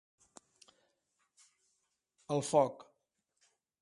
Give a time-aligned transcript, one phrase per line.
[2.37, 2.87] El foc.